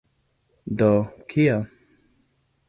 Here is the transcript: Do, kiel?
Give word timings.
Do, 0.81 0.89
kiel? 1.35 1.63